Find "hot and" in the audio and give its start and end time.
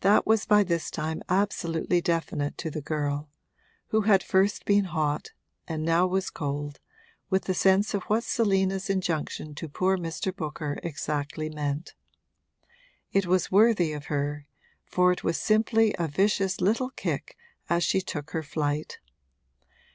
4.86-5.84